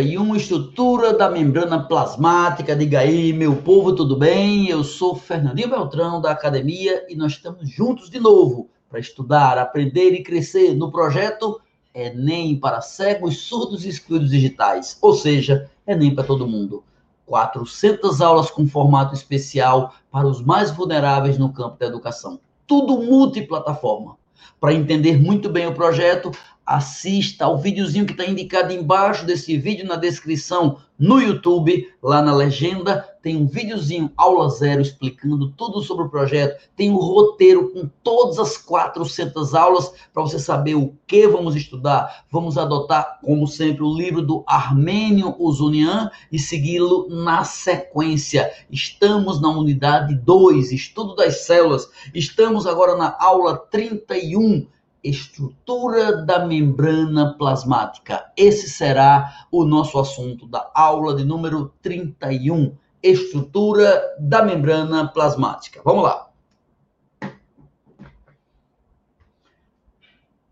[0.00, 2.74] 31, estrutura da membrana plasmática.
[2.74, 4.66] Diga aí, meu povo, tudo bem?
[4.66, 10.12] Eu sou Fernandinho Beltrão da academia e nós estamos juntos de novo para estudar, aprender
[10.12, 11.60] e crescer no projeto
[11.94, 16.82] Enem para cegos, surdos e excluídos digitais, ou seja, Enem para todo mundo.
[17.26, 22.40] 400 aulas com formato especial para os mais vulneráveis no campo da educação.
[22.66, 24.16] Tudo multiplataforma.
[24.58, 26.32] Para entender muito bem o projeto,
[26.70, 32.32] assista ao videozinho que está indicado embaixo desse vídeo na descrição no YouTube, lá na
[32.32, 37.90] legenda, tem um videozinho aula zero explicando tudo sobre o projeto, tem um roteiro com
[38.04, 42.24] todas as 400 aulas para você saber o que vamos estudar.
[42.30, 48.52] Vamos adotar, como sempre, o livro do Armênio Uzunian e segui-lo na sequência.
[48.70, 51.88] Estamos na unidade 2, estudo das células.
[52.14, 54.66] Estamos agora na aula 31
[55.02, 58.30] estrutura da membrana plasmática.
[58.36, 65.80] Esse será o nosso assunto da aula de número 31, estrutura da membrana plasmática.
[65.84, 66.30] Vamos lá.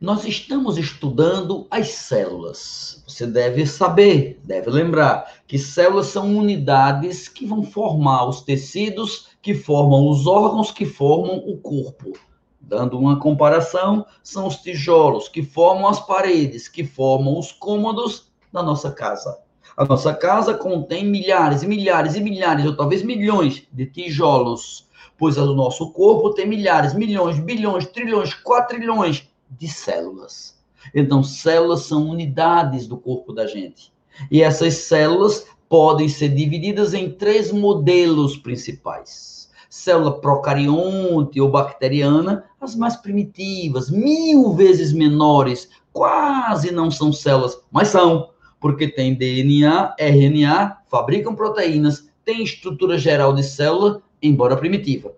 [0.00, 3.04] Nós estamos estudando as células.
[3.06, 9.52] Você deve saber, deve lembrar que células são unidades que vão formar os tecidos, que
[9.52, 12.14] formam os órgãos, que formam o corpo.
[12.70, 18.62] Dando uma comparação, são os tijolos que formam as paredes, que formam os cômodos da
[18.62, 19.40] nossa casa.
[19.76, 24.86] A nossa casa contém milhares e milhares e milhares, ou talvez milhões de tijolos,
[25.18, 30.56] pois o nosso corpo tem milhares, milhões, bilhões, trilhões, quatrilhões de células.
[30.94, 33.92] Então, células são unidades do corpo da gente.
[34.30, 39.39] E essas células podem ser divididas em três modelos principais
[39.70, 47.88] célula procarionte ou bacteriana, as mais primitivas, mil vezes menores, quase não são células, mas
[47.88, 55.12] são, porque tem DNA, RNA, fabricam proteínas, tem estrutura geral de célula, embora primitiva.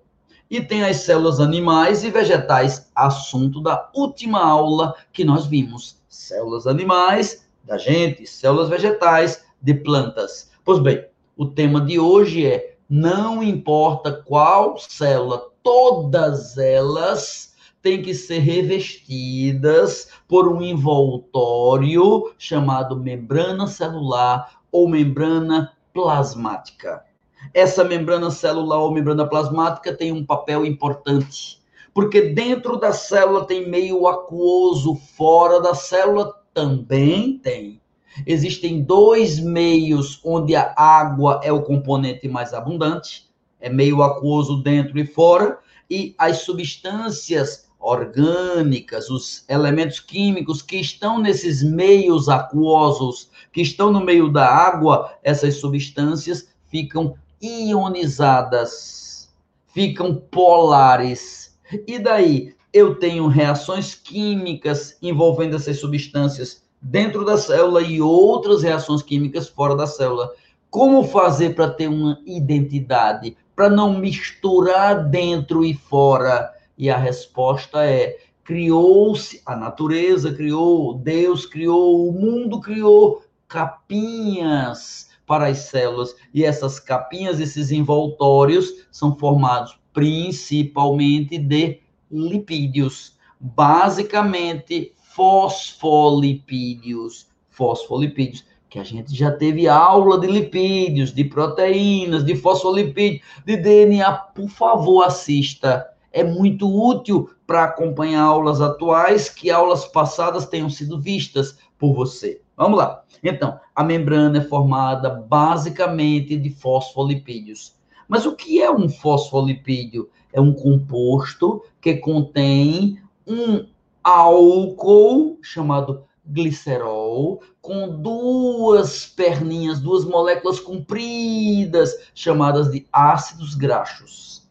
[0.50, 5.96] E tem as células animais e vegetais, assunto da última aula que nós vimos.
[6.10, 10.50] Células animais da gente, células vegetais de plantas.
[10.62, 18.14] Pois bem, o tema de hoje é não importa qual célula, todas elas têm que
[18.14, 27.04] ser revestidas por um envoltório chamado membrana celular ou membrana plasmática.
[27.52, 31.60] Essa membrana celular ou membrana plasmática tem um papel importante,
[31.92, 37.81] porque dentro da célula tem meio aquoso, fora da célula também tem.
[38.26, 43.28] Existem dois meios onde a água é o componente mais abundante,
[43.60, 45.58] é meio aquoso dentro e fora,
[45.88, 54.00] e as substâncias orgânicas, os elementos químicos que estão nesses meios aquosos, que estão no
[54.00, 59.28] meio da água, essas substâncias ficam ionizadas,
[59.74, 61.58] ficam polares.
[61.86, 69.02] E daí eu tenho reações químicas envolvendo essas substâncias dentro da célula e outras reações
[69.02, 70.32] químicas fora da célula.
[70.68, 76.52] Como fazer para ter uma identidade, para não misturar dentro e fora?
[76.76, 85.46] E a resposta é: criou-se, a natureza criou, Deus criou, o mundo criou capinhas para
[85.46, 86.16] as células.
[86.34, 93.16] E essas capinhas, esses envoltórios, são formados principalmente de lipídios.
[93.38, 97.28] Basicamente, fosfolipídios.
[97.50, 104.12] Fosfolipídios, que a gente já teve aula de lipídios, de proteínas, de fosfolipídios, de DNA.
[104.12, 105.86] Por favor, assista.
[106.10, 112.40] É muito útil para acompanhar aulas atuais que aulas passadas tenham sido vistas por você.
[112.56, 113.02] Vamos lá.
[113.22, 117.74] Então, a membrana é formada basicamente de fosfolipídios.
[118.08, 120.10] Mas o que é um fosfolipídio?
[120.32, 123.66] É um composto que contém um
[124.02, 134.48] álcool chamado glicerol com duas perninhas, duas moléculas compridas chamadas de ácidos graxos.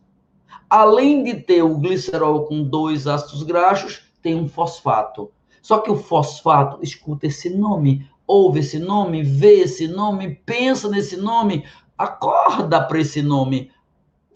[0.70, 5.32] Além de ter o glicerol com dois ácidos graxos, tem um fosfato.
[5.62, 11.18] Só que o fosfato, escuta esse nome, ouve esse nome, vê esse nome, pensa nesse
[11.18, 11.66] nome,
[11.98, 13.70] acorda para esse nome.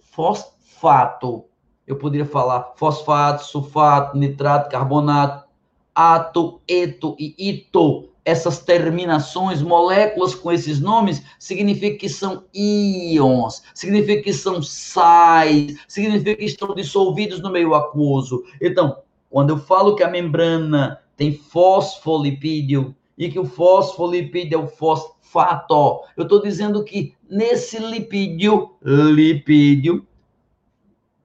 [0.02, 1.46] Fosfato
[1.88, 5.48] eu poderia falar fosfato, sulfato, nitrato, carbonato,
[5.94, 8.10] ato, eto e ito.
[8.24, 16.36] Essas terminações, moléculas com esses nomes, significa que são íons, significa que são sais, significa
[16.36, 18.44] que estão dissolvidos no meio aquoso.
[18.60, 18.98] Então,
[19.30, 26.02] quando eu falo que a membrana tem fosfolipídio, e que o fosfolipídio é o fosfato.
[26.16, 30.06] Eu estou dizendo que nesse lipídio, lipídio,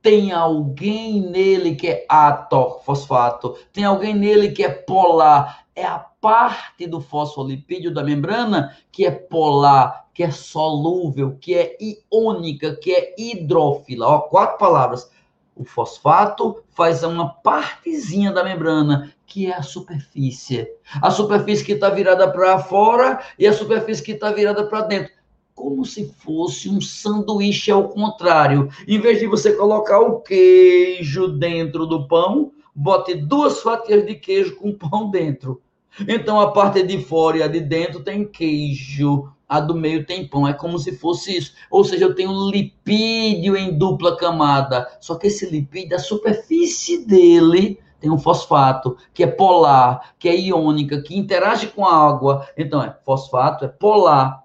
[0.03, 5.99] tem alguém nele que é ato, fosfato, tem alguém nele que é polar, é a
[5.99, 12.93] parte do fosfolipídio da membrana que é polar, que é solúvel, que é iônica, que
[12.93, 14.07] é hidrófila.
[14.07, 15.11] Ó, quatro palavras.
[15.57, 20.67] O fosfato faz uma partezinha da membrana, que é a superfície.
[21.03, 25.20] A superfície que está virada para fora e a superfície que está virada para dentro.
[25.55, 28.69] Como se fosse um sanduíche ao contrário.
[28.87, 34.57] Em vez de você colocar o queijo dentro do pão, bote duas fatias de queijo
[34.57, 35.61] com pão dentro.
[36.09, 40.27] Então a parte de fora e a de dentro tem queijo, a do meio tem
[40.27, 40.47] pão.
[40.47, 41.55] É como se fosse isso.
[41.71, 44.89] Ou seja, eu tenho lipídio em dupla camada.
[45.01, 50.35] Só que esse lipídio, a superfície dele tem um fosfato, que é polar, que é
[50.35, 52.49] iônica, que interage com a água.
[52.57, 54.40] Então, é fosfato, é polar,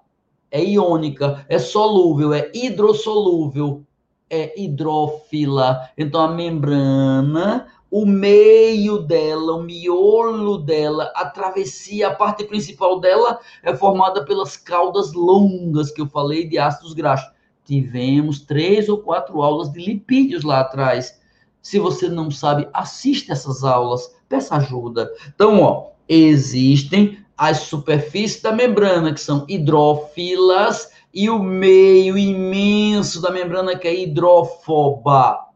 [0.56, 3.82] é iônica, é solúvel, é hidrossolúvel,
[4.28, 5.88] é hidrófila.
[5.96, 13.38] Então, a membrana o meio dela, o miolo dela, a travessia, a parte principal dela
[13.62, 17.32] é formada pelas caudas longas que eu falei de ácidos graxos.
[17.64, 21.20] Tivemos três ou quatro aulas de lipídios lá atrás.
[21.62, 25.10] Se você não sabe, assista essas aulas, peça ajuda.
[25.34, 33.30] Então, ó, existem as superfícies da membrana, que são hidrófilas, e o meio imenso da
[33.30, 35.46] membrana, que é hidrófoba.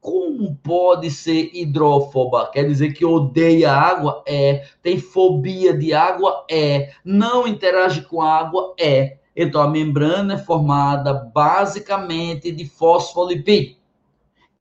[0.00, 2.50] Como pode ser hidrófoba?
[2.52, 4.22] Quer dizer que odeia água?
[4.26, 4.64] É.
[4.82, 6.44] Tem fobia de água?
[6.50, 6.92] É.
[7.04, 8.74] Não interage com água?
[8.78, 9.18] É.
[9.36, 13.76] Então a membrana é formada basicamente de fosfolipídio.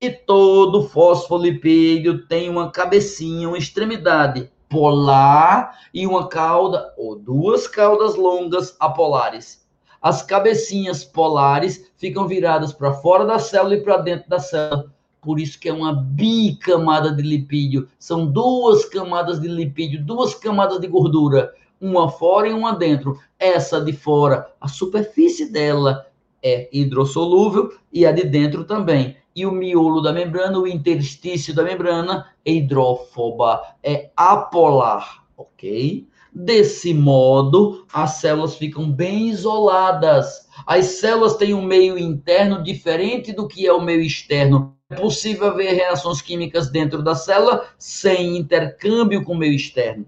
[0.02, 8.16] E todo fosfolipídio tem uma cabecinha, uma extremidade polar e uma cauda ou duas caudas
[8.16, 9.68] longas apolares.
[10.02, 15.40] As cabecinhas polares ficam viradas para fora da célula e para dentro da célula por
[15.40, 17.88] isso que é uma bicamada de lipídio.
[17.98, 23.18] São duas camadas de lipídio, duas camadas de gordura, uma fora e uma dentro.
[23.38, 26.06] Essa de fora, a superfície dela
[26.42, 29.18] é hidrossolúvel e a de dentro também.
[29.36, 36.08] E o miolo da membrana, o interstício da membrana, é hidrófoba, é apolar, ok?
[36.34, 40.48] Desse modo, as células ficam bem isoladas.
[40.66, 45.50] As células têm um meio interno diferente do que é o meio externo é possível
[45.50, 50.06] haver reações químicas dentro da célula sem intercâmbio com o meio externo.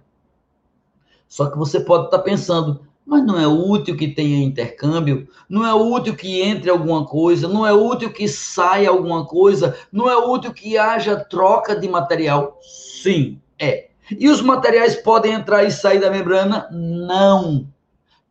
[1.28, 5.28] Só que você pode estar pensando, mas não é útil que tenha intercâmbio?
[5.50, 7.46] Não é útil que entre alguma coisa?
[7.46, 9.78] Não é útil que saia alguma coisa?
[9.92, 12.58] Não é útil que haja troca de material?
[12.62, 13.90] Sim, é.
[14.10, 16.70] E os materiais podem entrar e sair da membrana?
[16.72, 17.68] Não.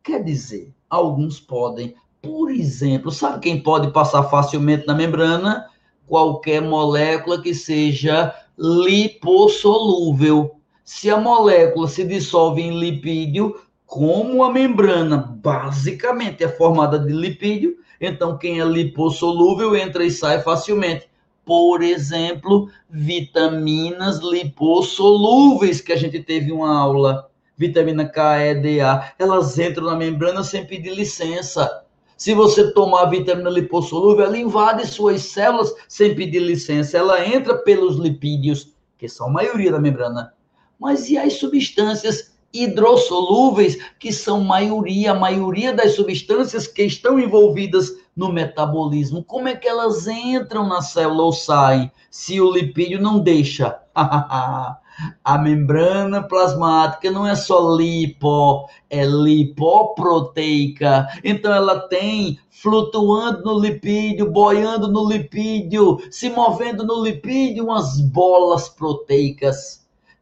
[0.02, 1.94] Quer dizer, alguns podem.
[2.22, 5.66] Por exemplo, sabe quem pode passar facilmente na membrana?
[6.06, 10.56] qualquer molécula que seja lipossolúvel.
[10.84, 13.54] Se a molécula se dissolve em lipídio,
[13.90, 20.40] como a membrana basicamente é formada de lipídio, então quem é lipossolúvel entra e sai
[20.40, 21.08] facilmente.
[21.44, 29.12] Por exemplo, vitaminas lipossolúveis, que a gente teve uma aula, vitamina K, E, D, A,
[29.18, 31.82] elas entram na membrana sem pedir licença.
[32.16, 36.96] Se você tomar vitamina lipossolúvel, ela invade suas células sem pedir licença.
[36.96, 40.32] Ela entra pelos lipídios, que são a maioria da membrana.
[40.78, 47.92] Mas e as substâncias hidrossolúveis, que são maioria, a maioria das substâncias que estão envolvidas
[48.16, 49.24] no metabolismo?
[49.24, 53.78] Como é que elas entram na célula ou saem se o lipídio não deixa?
[55.24, 61.08] A membrana plasmática não é só lipo, é lipoproteica.
[61.24, 68.68] Então ela tem flutuando no lipídio, boiando no lipídio, se movendo no lipídio, umas bolas
[68.68, 69.79] proteicas.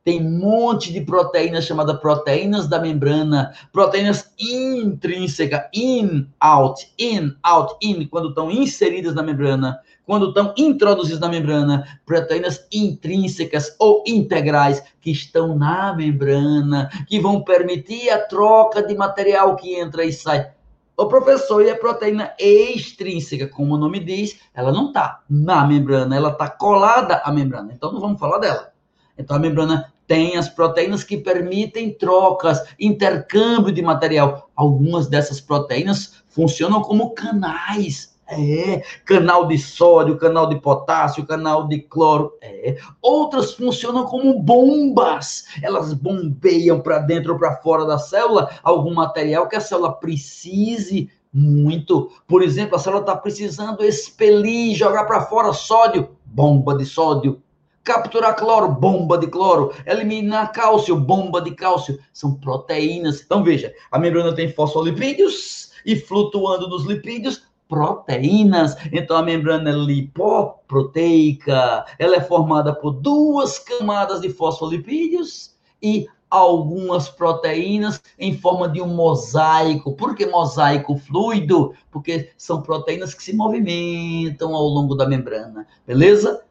[0.09, 7.77] Tem um monte de proteínas chamadas proteínas da membrana, proteínas intrínsecas, in, out, in, out,
[7.83, 14.83] in, quando estão inseridas na membrana quando estão introduzidas na membrana, proteínas intrínsecas ou integrais
[15.03, 20.51] que estão na membrana, que vão permitir a troca de material que entra e sai.
[20.97, 26.17] O professor, e a proteína extrínseca, como o nome diz, ela não está na membrana,
[26.17, 27.75] ela está colada à membrana.
[27.75, 28.78] Então não vamos falar dela.
[29.19, 34.49] Então a membrana tem as proteínas que permitem trocas, intercâmbio de material.
[34.57, 38.83] Algumas dessas proteínas funcionam como canais É.
[39.07, 42.33] Canal de sódio, canal de potássio, canal de cloro.
[42.43, 42.77] É.
[43.01, 45.45] Outras funcionam como bombas.
[45.63, 51.11] Elas bombeiam para dentro ou para fora da célula algum material que a célula precise
[51.33, 52.11] muito.
[52.27, 57.43] Por exemplo, a célula está precisando expelir, jogar para fora sódio, bomba de sódio.
[57.85, 59.73] Capturar cloro, bomba de cloro.
[59.87, 61.99] Eliminar cálcio, bomba de cálcio.
[62.13, 63.23] São proteínas.
[63.23, 68.77] Então, veja, a membrana tem fosfolipídios e flutuando nos lipídios, proteínas.
[68.93, 71.85] Então, a membrana é lipoproteica.
[71.99, 78.89] Ela é formada por duas camadas de fosfolipídios e algumas proteínas em forma de um
[78.89, 79.95] mosaico.
[79.95, 81.75] Por que mosaico fluido?
[81.91, 86.43] Porque são proteínas que se movimentam ao longo da membrana, beleza?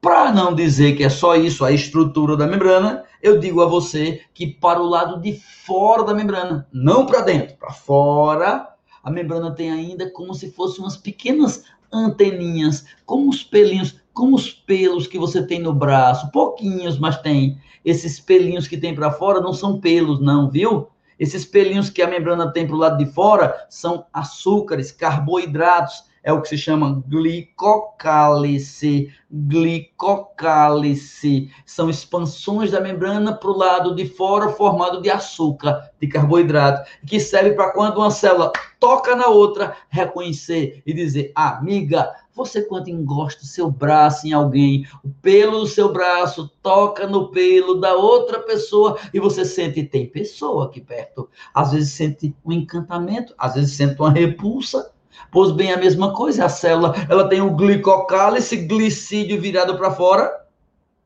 [0.00, 4.20] Para não dizer que é só isso, a estrutura da membrana, eu digo a você
[4.32, 5.32] que para o lado de
[5.66, 8.68] fora da membrana, não para dentro, para fora,
[9.02, 14.52] a membrana tem ainda como se fossem umas pequenas anteninhas, como os pelinhos, como os
[14.52, 17.60] pelos que você tem no braço, pouquinhos, mas tem.
[17.84, 20.88] Esses pelinhos que tem para fora não são pelos, não, viu?
[21.18, 26.32] Esses pelinhos que a membrana tem para o lado de fora são açúcares, carboidratos, é
[26.32, 29.12] o que se chama glicocálice.
[29.30, 36.88] Glicocálice são expansões da membrana para o lado de fora, formado de açúcar, de carboidrato,
[37.06, 42.88] que serve para quando uma célula toca na outra, reconhecer e dizer: amiga, você quando
[42.88, 47.94] engosta o seu braço em alguém, o pelo do seu braço toca no pelo da
[47.94, 51.28] outra pessoa e você sente, tem pessoa aqui perto.
[51.52, 54.87] Às vezes sente um encantamento, às vezes sente uma repulsa,
[55.30, 60.30] Pois bem, a mesma coisa, a célula, ela tem o glicocálice, glicídio virado para fora,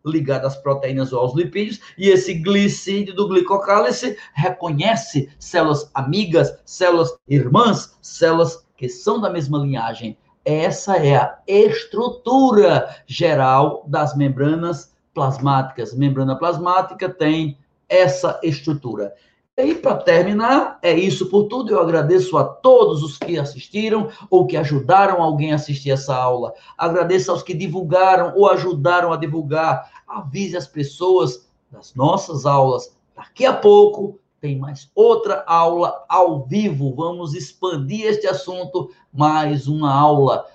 [0.04, 7.16] ligado às proteínas ou aos lipídios, e esse glicídio do glicocálice reconhece células amigas, células
[7.28, 10.16] irmãs, células que são da mesma linhagem.
[10.44, 15.94] Essa é a estrutura geral das membranas plasmáticas.
[15.94, 17.56] Membrana plasmática tem
[17.88, 19.14] essa estrutura.
[19.58, 21.72] E para terminar, é isso por tudo.
[21.72, 26.54] Eu agradeço a todos os que assistiram ou que ajudaram alguém a assistir essa aula.
[26.76, 29.90] Agradeço aos que divulgaram ou ajudaram a divulgar.
[30.08, 32.96] Avise as pessoas das nossas aulas.
[33.14, 36.94] Daqui a pouco tem mais outra aula ao vivo.
[36.94, 38.90] Vamos expandir este assunto.
[39.12, 40.46] Mais uma aula.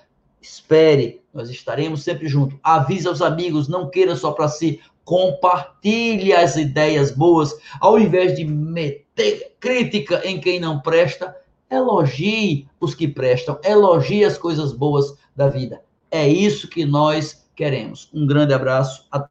[0.50, 2.58] Espere, nós estaremos sempre juntos.
[2.62, 8.44] Avise aos amigos, não queira só para si compartilhe as ideias boas, ao invés de
[8.44, 11.34] meter crítica em quem não presta,
[11.70, 15.82] elogie os que prestam, elogie as coisas boas da vida.
[16.10, 18.10] É isso que nós queremos.
[18.12, 19.26] Um grande abraço a